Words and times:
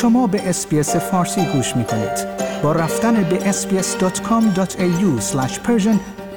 شما 0.00 0.26
به 0.26 0.48
اسپیس 0.48 0.96
فارسی 0.96 1.44
گوش 1.44 1.76
می 1.76 1.84
کنید. 1.84 2.26
با 2.62 2.72
رفتن 2.72 3.22
به 3.22 3.38
sbs.com.au 3.52 5.24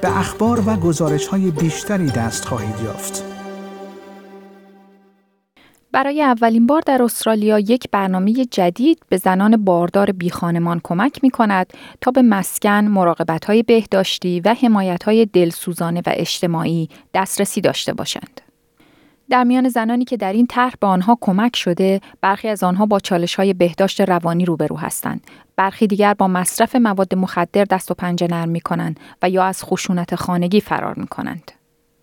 به 0.02 0.18
اخبار 0.18 0.64
و 0.70 0.76
گزارش 0.76 1.28
های 1.28 1.52
بیشتری 1.52 2.06
دست 2.06 2.46
خواهید 2.46 2.76
یافت. 2.86 3.24
برای 5.92 6.22
اولین 6.22 6.68
بار 6.68 6.82
در 6.86 7.04
استرالیا 7.04 7.60
یک 7.60 7.84
برنامه 7.92 8.46
جدید 8.52 9.00
به 9.10 9.18
زنان 9.18 9.66
باردار 9.66 10.12
بیخانمان 10.12 10.82
کمک 10.84 11.20
می 11.24 11.30
کند 11.30 11.74
تا 12.02 12.12
به 12.12 12.22
مسکن، 12.22 12.86
مراقبت 12.86 13.46
های 13.46 13.64
بهداشتی 13.64 14.40
و 14.40 14.56
حمایت 14.62 15.04
های 15.04 15.26
دلسوزانه 15.26 16.00
و 16.00 16.10
اجتماعی 16.14 16.90
دسترسی 17.14 17.62
داشته 17.62 17.94
باشند. 17.94 18.42
در 19.34 19.44
میان 19.44 19.70
زنانی 19.70 20.06
که 20.06 20.18
در 20.18 20.34
این 20.34 20.48
طرح 20.48 20.74
به 20.80 20.88
آنها 20.88 21.18
کمک 21.22 21.56
شده، 21.56 22.02
برخی 22.22 22.48
از 22.48 22.64
آنها 22.64 22.86
با 22.86 23.00
چالش 23.00 23.36
های 23.36 23.54
بهداشت 23.54 24.02
روانی 24.02 24.46
روبرو 24.46 24.78
هستند. 24.78 25.22
برخی 25.56 25.88
دیگر 25.88 26.14
با 26.14 26.28
مصرف 26.28 26.76
مواد 26.76 27.16
مخدر 27.16 27.66
دست 27.66 27.92
و 27.92 27.94
پنجه 27.94 28.28
نرم 28.28 28.50
می 28.50 28.62
کنند 28.62 29.00
و 29.22 29.30
یا 29.30 29.44
از 29.44 29.64
خشونت 29.64 30.16
خانگی 30.16 30.62
فرار 30.62 30.94
می 30.98 31.08
کنند. 31.08 31.52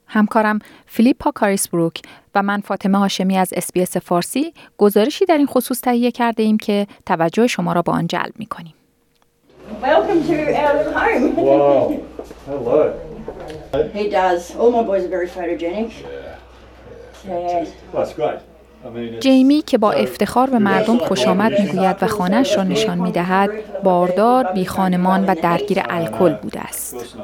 همکارم 0.07 0.59
فیلیپا 0.87 1.33
بروک 1.73 2.03
و 2.35 2.43
من 2.43 2.61
فاطمه 2.61 2.99
هاشمی 2.99 3.39
از 3.39 3.53
SBS 3.57 3.97
فارسی 3.97 4.53
گزارشی 4.79 5.25
در 5.25 5.39
این 5.39 5.47
خصوص 5.47 5.81
تهیه 5.81 6.11
کرده 6.11 6.43
ایم 6.43 6.59
که 6.59 6.87
توجه 7.07 7.47
شما 7.47 7.73
را 7.73 7.83
به 7.83 7.93
آن 7.93 8.07
جلب 8.07 8.33
می 8.39 8.47
کنیم. 8.47 8.75
Welcome 9.83 10.27
to 10.29 10.35
our 10.65 10.79
home. 10.99 11.37
Wow. 11.37 12.01
Hello. 12.47 12.81
He 13.95 14.09
does. 14.11 14.57
All 14.57 14.73
my 14.73 14.83
boys 14.83 15.05
are 15.05 15.09
very 15.09 15.29
photogenic. 15.29 16.20
جیمی 19.21 19.63
که 19.63 19.79
با 19.79 19.93
افتخار 19.93 20.51
به 20.51 20.59
مردم 20.59 20.99
خوش 20.99 21.27
آمد 21.27 21.61
می‌گوید 21.61 21.97
و 22.01 22.07
خانهش 22.07 22.57
را 22.57 22.65
نشان 22.65 22.99
می‌دهد 22.99 23.51
باردار، 23.83 24.53
بی 24.53 24.65
خانمان 24.65 25.25
و 25.25 25.35
درگیر 25.43 25.83
الکل 25.89 26.35
بوده 26.35 26.61
است. 26.61 27.17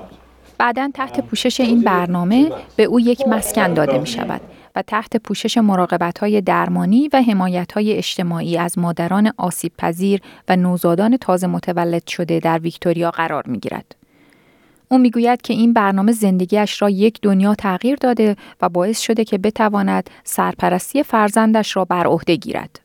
بعدا 0.59 0.91
تحت 0.95 1.21
پوشش 1.21 1.61
این 1.61 1.81
برنامه 1.81 2.53
به 2.77 2.85
او 2.85 3.01
یک 3.01 3.29
مسکن 3.29 3.75
داده 3.75 3.99
می 3.99 4.07
شود 4.07 4.41
و 4.77 4.83
تحت 4.83 5.17
پوشش 5.17 5.59
مراقبت 5.59 6.19
های 6.19 6.41
درمانی 6.41 7.09
و 7.13 7.23
حمایت 7.23 7.73
های 7.73 7.93
اجتماعی 7.93 8.59
از 8.59 8.79
مادران 8.79 9.33
آسیب 9.37 9.73
پذیر 9.79 10.21
و 10.49 10.57
نوزادان 10.57 11.17
تازه 11.17 11.47
متولد 11.47 12.07
شده 12.07 12.41
در 12.41 12.59
ویکتوریا 12.59 13.11
قرار 13.11 13.47
می 13.47 13.59
گیرد. 13.59 13.97
او 14.89 14.99
می‌گوید 14.99 15.43
که 15.43 15.55
این 15.55 15.73
برنامه 15.73 16.13
زندگیش 16.13 16.83
را 16.83 16.91
یک 16.91 17.19
دنیا 17.23 17.55
تغییر 17.55 17.97
داده 17.97 18.37
و 18.63 18.69
باعث 18.69 19.01
شده 19.01 19.25
که 19.25 19.39
بتواند 19.39 20.11
سرپرستی 20.25 21.03
فرزندش 21.03 21.77
را 21.77 21.85
بر 21.85 22.07
عهده 22.07 22.37
گیرد. 22.37 22.81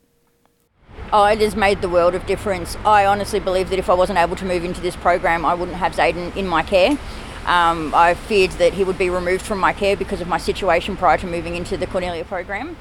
Oh, 1.14 1.26
it 1.26 1.42
has 1.42 1.56
made 1.56 1.82
the 1.82 1.90
world 1.90 2.16
of 2.16 2.26
difference. 2.26 2.70
I 2.86 3.06
honestly 3.06 3.42
believe 3.50 3.70
that 3.72 3.80
if 3.80 3.90
I 3.90 3.96
wasn't 4.02 4.20
able 4.26 4.38
to 4.38 4.46
move 4.46 4.64
into 4.70 4.82
this 4.88 4.96
program, 5.08 5.40
I 5.52 5.54
wouldn't 5.60 5.80
have 5.84 5.94
Zayden 6.00 6.28
in 6.42 6.48
my 6.48 6.64
care. 6.74 6.92
Um, 7.56 7.94
I 7.94 8.14
feared 8.14 8.54
that 8.64 8.72
he 8.78 8.84
would 8.88 9.00
be 9.06 9.10
removed 9.20 9.44
from 9.50 9.60
my 9.68 9.74
care 9.82 9.96
because 10.04 10.22
of 10.22 10.28
my 10.36 10.38
situation 10.50 10.96
prior 10.96 11.18
to 11.24 11.28
moving 11.28 11.56
into 11.56 11.76
the 11.78 11.88
Cornelia 11.88 12.24
program. 12.24 12.76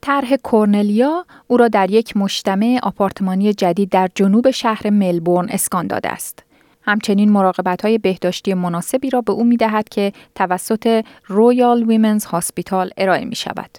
طرح 0.00 0.36
کورنلیا 0.36 1.26
او 1.46 1.56
را 1.56 1.68
در 1.68 1.90
یک 1.90 2.16
مجتمع 2.16 2.78
آپارتمانی 2.82 3.52
جدید 3.52 3.88
در 3.88 4.08
جنوب 4.14 4.50
شهر 4.50 4.90
ملبورن 4.90 5.48
اسکان 5.50 5.86
داده 5.86 6.08
است. 6.08 6.47
همچنین 6.88 7.32
مراقبت 7.32 7.82
های 7.82 7.98
بهداشتی 7.98 8.54
مناسبی 8.54 9.10
را 9.10 9.20
به 9.20 9.32
او 9.32 9.44
می 9.44 9.56
دهد 9.56 9.88
که 9.88 10.12
توسط 10.34 11.04
Royal 11.26 11.82
Women's 11.82 12.24
Hospital 12.24 12.90
ارائه 12.96 13.24
می 13.24 13.34
شود. 13.34 13.70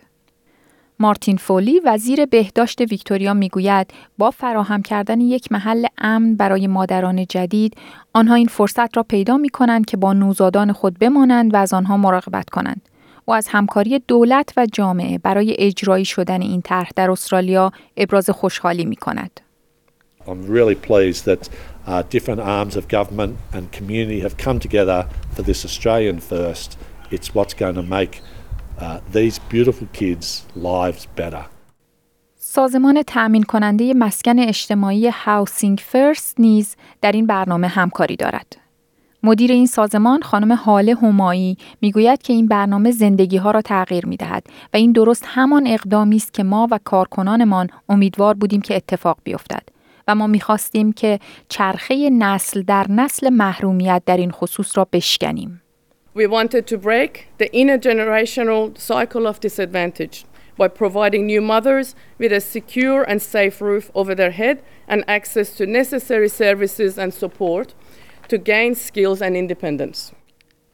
مارتین 1.00 1.38
فولی 1.38 1.82
وزیر 1.86 2.26
بهداشت 2.26 2.82
ویکتوریا 2.82 3.34
می‌گوید 3.34 3.92
با 4.18 4.32
فراهم 4.32 4.82
کردن 4.82 5.22
یک 5.22 5.52
محل 5.52 5.86
امن 5.98 6.36
برای 6.36 6.68
مادران 6.68 7.25
جدید 7.25 7.78
آنها 8.14 8.36
این 8.36 8.48
فرصت 8.48 8.98
را 8.98 9.03
پیدا 9.03 9.38
می 9.38 9.50
کنند 9.50 9.86
که 9.86 9.98
با 9.98 10.14
نوزادان 10.14 10.72
خود 10.72 11.00
بمانند 11.00 11.53
و 11.53 11.58
از 11.58 11.74
آنها 11.74 11.98
مراقبت 11.98 12.50
کنند 12.50 12.81
و 13.28 13.31
از 13.31 13.48
همکاری 13.48 14.00
دولت 14.00 14.53
و 14.58 14.68
جامعه 14.74 15.18
برای 15.18 15.56
اجرایی 15.59 16.06
شدن 16.06 16.42
این 16.42 16.62
طرح 16.62 16.90
در 16.96 17.12
استرالیا 17.12 17.72
ابراز 17.98 18.30
خوشحالی 18.30 18.86
می 18.86 18.96
کند. 18.96 19.40
I'm 20.25 20.46
really 20.48 20.75
pleased 20.75 21.25
that 21.25 21.50
uh, 21.88 22.03
different 22.03 22.41
arms 22.41 22.75
of 22.75 22.88
government 22.88 23.38
and 23.53 23.72
community 23.72 24.19
have 24.19 24.38
come 24.38 24.59
together 24.59 25.07
for 25.35 25.41
this 25.41 25.66
Australian 25.66 26.19
first. 26.19 26.78
It's 27.12 27.34
what's 27.35 27.53
going 27.53 27.75
to 27.75 27.84
make 27.84 28.22
uh, 28.79 29.00
these 29.13 29.40
beautiful 29.53 29.88
kids' 29.94 30.45
lives 30.56 31.07
better. 31.16 31.45
سازمان 32.35 33.03
تأمین 33.07 33.44
کننده 33.44 33.94
مسکن 33.94 34.39
اجتماعی 34.39 35.07
هاوسینگ 35.07 35.79
فرست 35.85 36.39
نیز 36.39 36.75
در 37.01 37.12
این 37.12 37.28
برنامه 37.28 37.68
همکاری 37.68 38.16
دارد. 38.16 38.57
مدیر 39.23 39.51
این 39.51 39.68
سازمان 39.68 40.22
خانم 40.22 40.53
حاله 40.53 40.95
همایی 40.95 41.57
می‌گوید 41.81 42.22
که 42.22 42.34
این 42.34 42.47
برنامه 42.47 42.91
زندگی 42.91 43.38
ها 43.38 43.51
را 43.51 43.62
تغییر 43.62 44.06
می 44.06 44.18
دهد 44.18 44.47
و 44.73 44.78
این 44.78 44.91
درست 44.91 45.23
همان 45.28 45.68
اقدامی 45.68 46.16
است 46.16 46.34
که 46.34 46.44
ما 46.44 46.68
و 46.72 46.79
کارکنانمان 46.84 47.69
امیدوار 47.89 48.34
بودیم 48.34 48.62
که 48.62 48.75
اتفاق 48.75 49.18
بیفتد. 49.23 49.63
و 50.09 50.16
ما 50.16 50.28
می‌خواستیم 50.28 50.92
که 50.92 51.20
چرخه 51.50 52.09
نسل 52.09 52.62
در 52.62 52.86
نسل 52.90 53.30
محرومیت 53.30 54.02
در 54.06 54.18
این 54.18 54.31
خصوص 54.31 54.78
را 54.78 54.88
بشکنیم. 54.94 55.62
We 56.16 56.28
wanted 56.28 56.68
to 56.68 56.78
break 56.78 57.28
the 57.38 57.50
intergenerational 57.53 58.78
cycle 58.78 59.28
of 59.28 59.40
disadvantage 59.40 60.25
by 60.58 60.68
providing 60.68 61.28
new 61.28 61.42
mothers 61.42 61.96
with 62.19 62.31
a 62.34 62.42
secure 62.42 63.02
and 63.03 63.22
safe 63.22 63.62
roof 63.62 63.86
over 63.94 64.14
their 64.16 64.31
head 64.31 64.58
and 64.88 65.03
access 65.08 65.48
to 65.58 65.66
necessary 65.66 66.30
services 66.30 66.98
and 66.98 67.14
support 67.14 67.68
to 68.30 68.38
gain 68.38 68.75
skills 68.75 69.22
and 69.22 69.34
independence. 69.38 70.00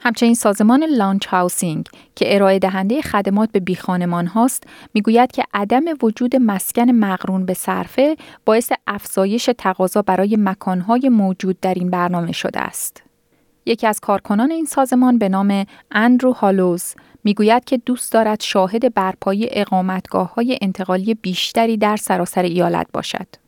همچنین 0.06 0.34
سازمان 0.34 0.84
لانچ 0.84 1.28
هاوسینگ 1.28 1.88
که 2.16 2.36
ارائه 2.36 2.60
دهنده 2.60 3.02
خدمات 3.02 3.52
به 3.52 3.60
بیخانمان 3.60 4.28
هاست 4.28 4.64
می‌گوید 4.94 5.32
که 5.32 5.44
عدم 5.54 5.84
وجود 6.02 6.36
مسکن 6.36 6.92
مقرون 6.92 7.46
به 7.46 7.54
صرفه 7.54 8.16
باعث 8.46 8.72
افزایش 8.88 9.50
تقاضا 9.58 10.02
برای 10.02 10.38
مکانهای 10.40 11.10
موجود 11.10 11.60
در 11.60 11.74
این 11.74 11.90
برنامه 11.90 12.32
شده 12.32 12.60
است. 12.60 13.04
یکی 13.66 13.88
از 13.88 14.00
کارکنان 14.00 14.52
این 14.52 14.66
سازمان 14.66 15.18
به 15.18 15.30
نام 15.30 15.66
اندرو 15.92 16.34
هالوز 16.34 16.96
می‌گوید 17.24 17.66
که 17.66 17.78
دوست 17.78 18.14
دارد 18.14 18.42
شاهد 18.42 18.94
برپایی 18.94 19.48
اقامتگاه 19.52 20.34
های 20.34 20.58
انتقالی 20.62 21.14
بیشتری 21.14 21.78
در 21.78 21.98
سراسر 21.98 22.44
ایالت 22.44 22.88
باشد. 22.94 23.45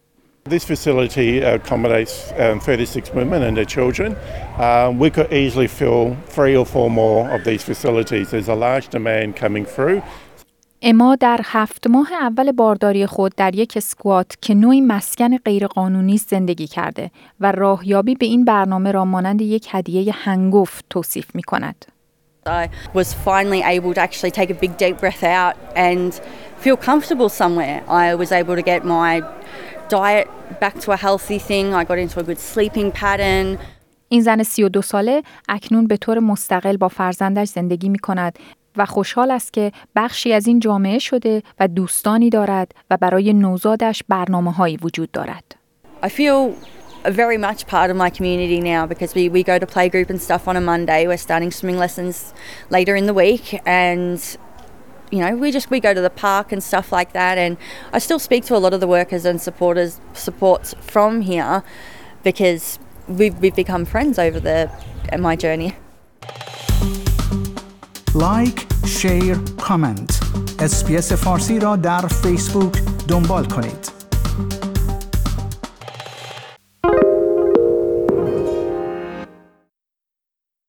This 0.50 0.64
facility 0.64 1.42
accommodates 1.42 2.32
um, 2.38 2.62
36 2.62 3.14
women 3.14 3.44
and 3.44 3.58
their 3.58 3.66
children. 3.66 4.16
Um, 4.58 4.98
we 4.98 5.10
could 5.10 5.34
easily 5.34 5.68
fill 5.68 6.16
three 6.28 6.56
or 6.56 6.66
four 6.66 6.90
more 6.90 7.30
of 7.30 7.44
these 7.44 7.64
facilities. 7.64 8.32
There's 8.32 8.48
a 8.48 8.56
large 8.56 8.88
demand 8.88 9.36
coming 9.36 9.66
through. 9.66 10.02
اما 10.82 11.16
در 11.16 11.40
هفت 11.44 11.88
ماه 11.88 12.14
اول 12.14 12.52
بارداری 12.52 13.06
خود 13.06 13.36
در 13.36 13.56
یک 13.56 13.74
اسکوات 13.76 14.34
که 14.42 14.54
نوعی 14.54 14.82
مسکن 14.82 15.38
غیرقانونی 15.38 16.18
زندگی 16.18 16.68
کرده 16.68 17.12
و 17.40 17.52
راهیابی 17.52 18.16
به 18.16 18.26
این 18.26 18.46
برنامه 18.46 18.92
را 18.92 19.06
مانند 19.06 19.42
یک 19.42 19.68
هدیه 19.72 20.14
هنگفت 20.14 20.86
توصیف 20.90 21.36
می 21.36 21.44
کند. 21.44 21.86
I 22.46 22.70
was 22.94 23.14
finally 23.14 23.62
able 23.62 23.94
to 23.94 24.02
actually 24.02 24.32
take 24.32 24.50
a 24.50 24.54
big 24.54 24.78
deep 24.78 24.98
breath 25.02 25.24
out 25.24 25.56
and 25.76 26.14
feel 26.64 26.78
comfortable 26.78 27.30
somewhere. 27.30 27.84
I 27.90 28.16
was 28.16 28.32
able 28.32 28.56
to 28.56 28.62
get 28.62 28.86
my 28.86 29.22
diet 29.90 30.28
back 30.60 30.80
to 30.82 30.92
a 30.92 30.98
healthy 30.98 31.40
thing. 31.40 31.74
I 31.74 31.84
got 31.84 31.98
into 31.98 32.20
a 32.20 32.24
good 32.24 32.40
sleeping 32.40 32.92
pattern. 32.92 33.58
این 34.10 34.22
زن 34.22 34.44
32 34.44 34.82
ساله 34.82 35.24
اکنون 35.50 35.88
به 35.88 35.98
طور 35.98 36.20
مستقل 36.20 36.78
با 36.78 36.88
فرزندش 36.88 37.48
زندگی 37.48 37.90
می 37.90 38.00
کند 38.00 38.40
و 38.78 38.86
خوشحال 38.86 39.32
است 39.32 39.54
که 39.54 39.72
بخشی 39.96 40.34
از 40.34 40.48
این 40.48 40.60
جامعه 40.60 41.00
شده 41.00 41.44
و 41.60 41.68
دوستانی 41.68 42.30
دارد 42.30 42.72
و 42.90 42.98
برای 42.98 43.34
نوزادش 43.34 44.04
برنامه 44.08 44.52
هایی 44.52 44.78
وجود 44.78 45.12
دارد. 45.12 45.44
I 46.04 46.10
feel 46.10 46.54
very 47.06 47.38
much 47.38 47.66
part 47.68 47.90
of 47.90 47.96
my 47.96 48.10
community 48.10 48.60
now 48.60 48.86
because 48.86 49.16
we, 49.16 49.30
we 49.30 49.44
go 49.44 49.58
to 49.60 49.66
playgroup 49.66 50.10
and 50.10 50.22
stuff 50.22 50.48
on 50.48 50.56
a 50.56 50.62
Monday. 50.62 51.08
We're 51.08 51.18
starting 51.18 51.52
swimming 51.52 51.80
lessons 51.80 52.34
later 52.70 52.96
in 52.96 53.06
the 53.06 53.14
week 53.14 53.62
and 53.66 54.20
you 55.11 55.21
know, 55.21 55.37
we 55.37 55.51
just 55.53 55.71
we 55.71 55.79
go 55.79 55.93
to 55.93 56.01
the 56.01 56.11
park 56.11 56.53
and 56.53 56.63
stuff 56.63 56.91
like 56.91 57.13
that, 57.13 57.37
and 57.39 57.57
I 57.93 57.99
still 57.99 58.19
speak 58.19 58.45
to 58.47 58.57
a 58.57 58.61
lot 58.65 58.73
of 58.73 58.81
the 58.81 58.87
workers 58.87 59.25
and 59.25 59.41
supporters 59.41 60.01
supports 60.15 60.75
from 60.81 61.21
here 61.21 61.63
because 62.23 62.79
we've 63.09 63.39
we've 63.39 63.55
become 63.55 63.85
friends 63.85 64.19
over 64.19 64.41
the 64.41 64.71
my 65.19 65.37
journey. 65.37 65.75
لایک، 68.15 68.67
شیر، 68.87 69.37
کامنت. 69.61 70.21
اسپیس 70.59 71.13
فارسی 71.13 71.59
را 71.59 71.77
در 71.77 72.07
فیسبوک 72.07 72.79
دنبال 73.09 73.45
کنید. 73.45 73.96